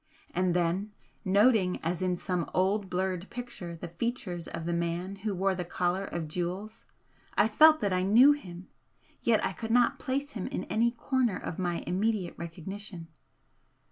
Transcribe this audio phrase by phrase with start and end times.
[0.33, 5.35] And then noting as in some old blurred picture the features of the man who
[5.35, 6.85] wore the collar of jewels,
[7.35, 8.67] I felt that I knew him
[9.21, 13.09] yet I could not place him in any corner of my immediate recognition.